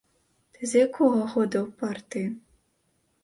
Ты 0.53 0.59
з 0.69 0.81
якога 0.85 1.19
года 1.33 1.57
ў 1.67 1.77
партыі? 1.81 2.25